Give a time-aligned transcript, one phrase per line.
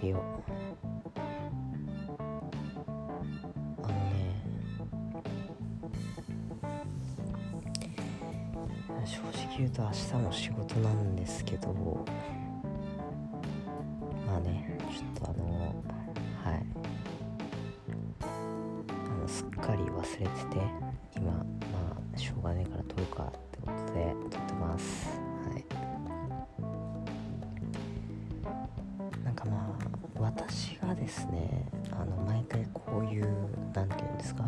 [0.00, 0.22] でよ
[3.82, 4.42] あのね
[9.04, 11.72] 正直言うと明日も仕事なんですけど
[14.26, 15.74] まあねちょっとあの
[16.44, 16.64] はい。
[18.20, 20.28] あのすっかり忘れてて
[21.16, 21.44] 今ま
[22.14, 25.08] あしょうがねえから撮るかってことで撮ってます。
[25.50, 25.64] はい。
[30.38, 33.24] 私がですねあの毎回こういう
[33.74, 34.44] なんて言うんですか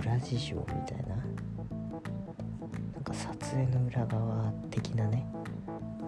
[0.00, 5.26] 裏事情みたいななんか撮影の裏側的なね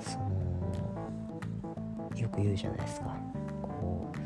[0.00, 0.26] その
[2.14, 3.16] よく言うじゃないですか。
[3.62, 4.18] こう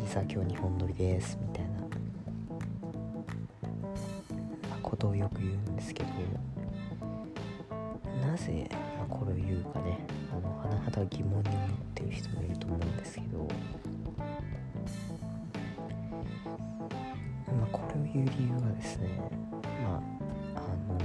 [0.00, 1.70] 実は今日日本撮りですみたいな
[4.82, 6.08] ことをよく言うんですけど
[8.26, 8.68] なぜ、
[8.98, 9.98] まあ、これを言うかね
[10.32, 13.38] あの甚だ疑問に思っている人もいると思うんですけど、
[17.46, 19.08] まあ、これを言う理由はですね
[19.82, 20.02] ま
[20.54, 20.98] ああの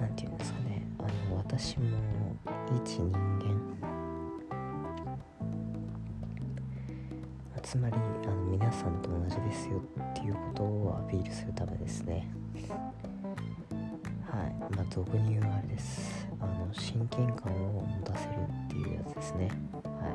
[0.00, 1.86] なんて言うんですかねあの私も
[2.74, 3.78] 一人間。
[7.68, 7.94] つまり
[8.24, 12.26] あの皆さんと同じですよっていうことをアピールするためですね。
[14.30, 14.76] はい。
[14.76, 16.28] まあ俗に言うあれです。
[16.40, 18.32] あの親近感を持たせる
[18.66, 19.48] っていうやつですね。
[19.84, 20.14] はい。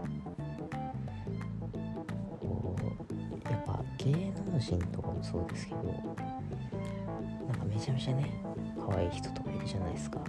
[2.40, 4.12] こうやっぱ芸
[4.52, 8.32] 能人とかもそうですけどなんかめちゃめちゃね
[8.80, 10.20] 可愛い人とかいるじゃないですか。
[10.20, 10.26] は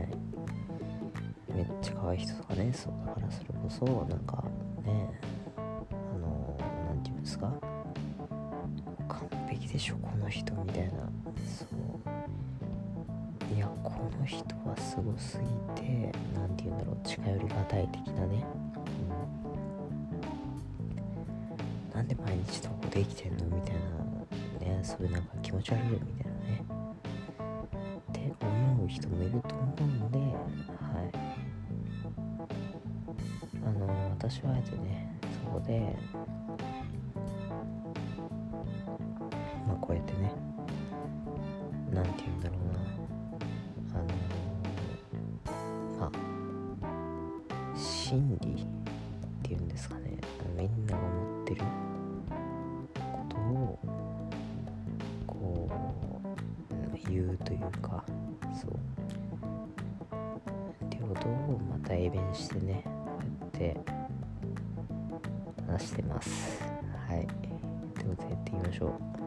[0.00, 0.08] い。
[1.54, 4.44] めっちゃ可愛い人とかねそうだからそれこそなんか
[4.84, 5.08] ね
[5.56, 7.52] あの何て言うんですか？
[9.72, 10.92] でしょこの人みたいな。
[11.46, 11.72] そう。
[13.54, 14.38] いやこの人
[14.68, 18.44] はすごすぎて何て言うんだろう近寄りがたい的なね、
[21.90, 23.74] うん、なんで毎日投稿できてんのみたい
[24.60, 26.64] なねそういうなんか気持ち悪いよみたいなね。
[28.10, 31.12] って思う人もいると思うんではい。
[33.64, 35.96] あの私はあえてねそこで
[39.82, 40.32] こうやってね
[41.92, 42.80] なんて言うんだろうな。
[43.94, 44.06] あの
[46.00, 46.10] まあ
[47.76, 48.66] 心理っ
[49.42, 50.16] ていうんですかね。
[50.56, 51.62] みんなが思ってる
[53.12, 53.78] ことを
[55.26, 55.68] こ
[56.70, 58.04] う言うというか
[58.54, 58.70] そう。
[60.84, 63.76] っていうことをまたエベンしてねやって
[65.66, 66.62] 話してます。
[67.08, 67.26] はい。
[67.98, 68.86] ということでやっていきましょ
[69.18, 69.21] う。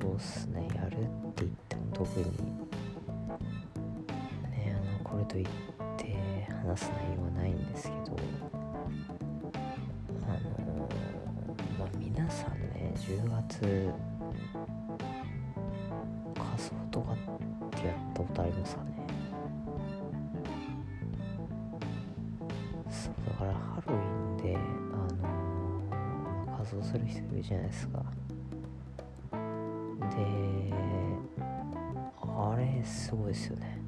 [0.00, 0.68] そうっすね。
[0.74, 1.04] やるっ
[1.34, 2.24] て言っても特に。
[4.50, 5.46] ねあのこれといっ
[5.96, 8.16] て話す内容はないんですけど。
[10.24, 10.88] あの
[11.78, 13.92] まあ皆さんね10月
[16.34, 17.16] 仮装とかっ
[17.80, 18.90] てやったことありますかね。
[22.88, 24.58] そうだからハロウィンであ
[26.46, 28.17] の仮装する人いるじゃないですか。
[32.88, 33.78] すごいですよね。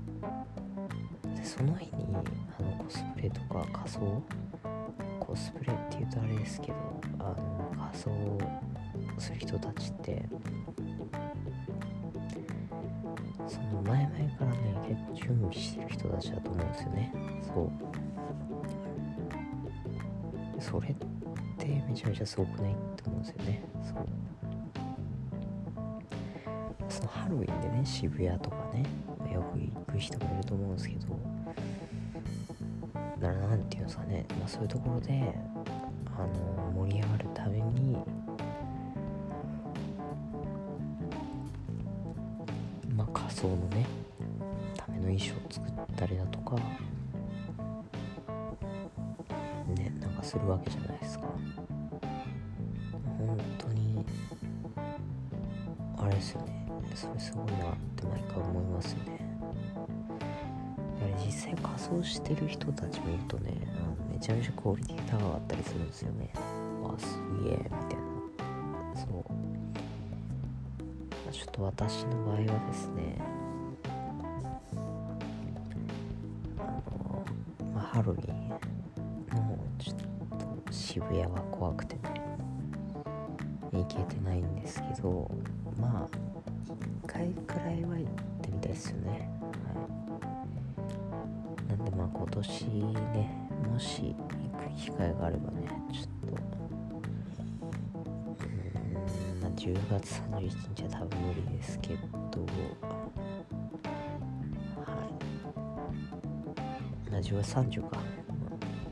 [1.37, 2.19] でその日にあ
[2.62, 4.22] のコスプレとか仮装？
[5.19, 6.75] コスプレって言うとあれですけど
[7.19, 8.10] あの仮装
[9.19, 10.28] する人たちって
[13.47, 14.59] その前々からね
[14.89, 17.13] 結構準備してる人たちだと思うんですよね。
[17.42, 17.71] そう。
[20.60, 20.95] それっ
[21.59, 22.72] てめちゃめちゃすごくない？
[22.72, 23.65] って思うんですよね。
[23.83, 24.07] そう。
[27.01, 28.85] そのハロウィンでね渋谷とかね
[29.33, 31.19] よく行く人もいると思うんですけど
[33.21, 35.35] ななんていうんですかね、まあ、そういうところで
[36.07, 37.97] あの盛り上がるために
[42.95, 43.87] まあ仮装のね
[44.77, 46.57] ための衣装を作ったりだとか
[49.75, 51.27] ねなんかするわけじゃないですか。
[53.19, 54.05] 本当に
[55.99, 56.70] あれですよね。
[56.95, 59.01] それすごいなって毎回思いますね。
[61.01, 66.33] やはり実際仮装してる人たちもいるとねあのめちゃめちゃクオリティ高かったりするんですよね。
[66.83, 67.98] わすげえみたい
[68.95, 68.97] な。
[68.97, 69.25] そう。
[71.33, 73.16] ちょっと私の場合はですね
[76.59, 77.25] あの
[77.72, 78.59] まあハロウィンの
[79.78, 79.97] ちょっ
[80.66, 82.01] と渋谷は怖くてね
[83.72, 85.31] 行けてないんですけど
[85.81, 86.40] まあ
[87.07, 88.13] 回くらいは行っ
[88.43, 89.31] てみたいですよね。
[89.65, 89.71] は
[91.67, 91.69] い。
[91.69, 94.21] なんでまあ今年ねもし行く
[94.77, 96.37] 機会があればねちょっと
[98.47, 98.55] うん
[99.41, 102.07] まあ10月31日は多分無理ですけどは
[107.07, 107.11] い。
[107.11, 107.99] まあ10月30か、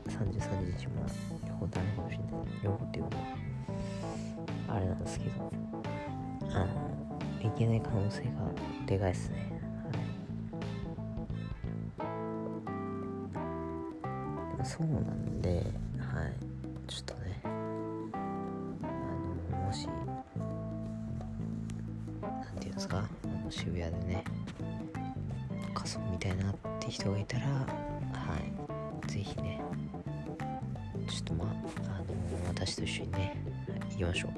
[0.07, 1.09] 30、30日まあ
[1.47, 2.25] 両方ダメかもしれない。
[2.63, 3.17] 両方っていうのは
[4.69, 5.68] あれなんですけど。
[7.41, 8.29] いけない可能性が
[8.85, 9.61] でかいですね、
[11.97, 12.05] は
[14.53, 15.49] い、でもそうなんで
[15.99, 16.33] はい。
[16.87, 17.41] ちょっとね。
[17.43, 17.47] あ
[19.51, 19.91] のもしな
[22.51, 22.97] んていうんですか？
[22.97, 24.23] あの渋谷でね
[25.73, 27.65] 仮装みたいなって人がいたらは
[29.07, 29.11] い。
[29.11, 29.61] ぜひね
[31.07, 31.51] ちょっとまああ
[31.99, 32.05] の
[32.47, 33.41] 私と一緒にね、
[33.91, 34.31] 行きましょう。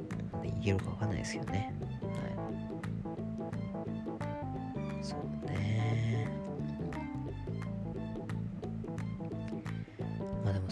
[0.47, 1.73] 行けるかわかんないですけどね。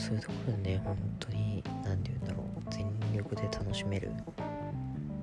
[0.09, 4.09] そういうところでね本当に何て言うんだろう全力で楽しめる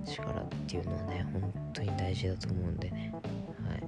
[0.04, 3.12] 力っていうのはね本当に大事だと思うんでね。
[3.68, 3.82] はい。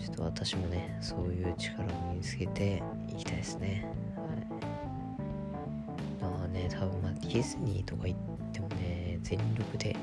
[0.00, 3.84] ちょっと私もねそういう力を身につけていきたいですね。
[4.14, 4.22] は
[6.20, 6.22] い。
[6.22, 8.20] まあね多分まあディズニーとか行っ
[8.52, 9.96] てもね全力で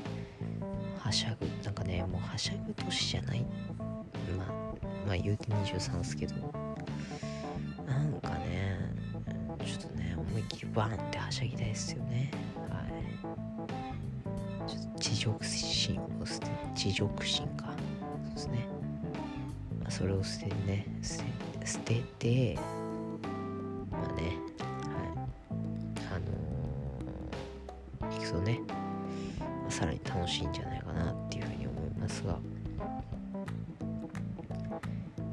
[0.98, 3.46] はしゃぐなんかねもうはしゃぐ年じゃない。
[4.36, 4.52] まあ
[5.06, 6.34] まあ言うて23ですけど。
[7.86, 12.30] なんかねょっとね思いっきバーンってはしゃぎたいですよね。
[12.68, 12.80] は
[14.66, 14.68] い。
[14.68, 17.74] ちょっと地辱心を捨て地辱心か。
[18.24, 18.68] そうですね、
[19.80, 22.58] まあ、それを捨てね捨て捨てて
[23.90, 25.18] まあねはい。
[26.12, 26.18] あ
[28.04, 32.38] のー、行くとねまあさらに楽しいんじゃないかなっていうふうに思いますが。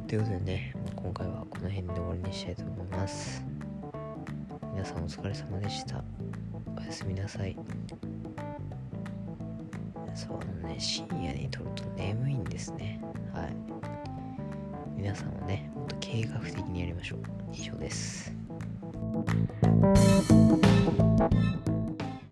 [0.07, 3.56] ということでね今回はこの辺で終わりにしたいと思います。
[4.77, 6.03] 皆さんお疲れ様でした。
[6.77, 7.57] おやすみなさい。
[10.13, 10.75] そうね。
[10.77, 13.01] 深夜に撮ると眠いんですね。
[13.33, 13.55] はい。
[14.95, 17.21] 皆さんはねもっと計画的にやりましょう。
[17.51, 18.31] 以上です。